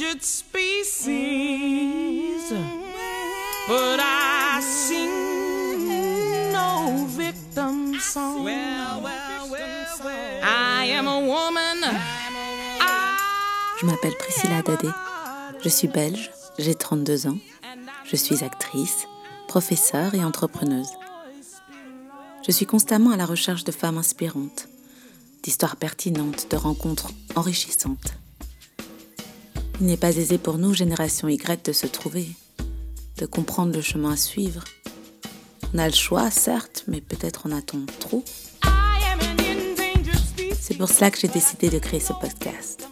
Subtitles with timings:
[0.00, 1.12] endangered species,
[3.68, 8.48] but I sing no victim song.
[10.42, 11.84] I am a woman.
[13.78, 14.88] Je m'appelle Priscilla Dadé.
[15.62, 17.38] Je suis belge, j'ai 32 ans.
[18.04, 19.06] Je suis actrice,
[19.48, 20.90] professeure et entrepreneuse.
[22.46, 24.68] Je suis constamment à la recherche de femmes inspirantes,
[25.42, 28.14] d'histoires pertinentes, de rencontres enrichissantes.
[29.80, 32.28] Il n'est pas aisé pour nous, génération Y, de se trouver,
[33.16, 34.62] de comprendre le chemin à suivre.
[35.72, 38.22] On a le choix, certes, mais peut-être en a-t-on trop.
[40.60, 42.90] C'est pour cela que j'ai décidé de créer ce podcast,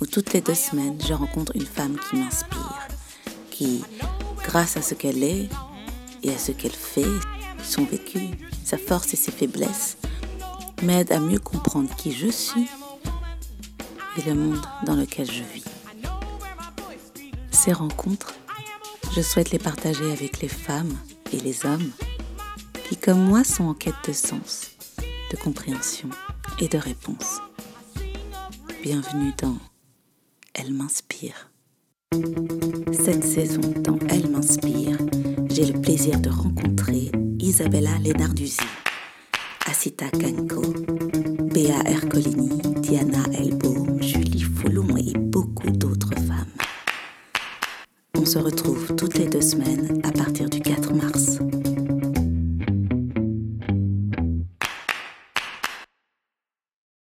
[0.00, 2.88] où toutes les deux semaines, je rencontre une femme qui m'inspire,
[3.50, 3.82] qui,
[4.44, 5.48] grâce à ce qu'elle est
[6.22, 7.02] et à ce qu'elle fait,
[7.64, 8.20] son vécu,
[8.64, 9.96] sa force et ses faiblesses,
[10.84, 12.68] m'aide à mieux comprendre qui je suis
[14.16, 15.73] et le monde dans lequel je vis.
[17.64, 18.34] Ces rencontres,
[19.16, 20.98] je souhaite les partager avec les femmes
[21.32, 21.92] et les hommes
[22.86, 24.72] qui, comme moi, sont en quête de sens,
[25.30, 26.10] de compréhension
[26.60, 27.40] et de réponse.
[28.82, 29.56] Bienvenue dans
[30.52, 31.48] Elle m'inspire.
[32.92, 34.98] Cette saison, dans Elle m'inspire,
[35.48, 38.60] j'ai le plaisir de rencontrer Isabella Lenarduzzi,
[39.64, 40.60] Asita Kanko,
[41.54, 43.73] Béa Ercolini, Diana Elbaum,
[48.16, 51.13] On se retrouve toutes les deux semaines à partir du 4 mars.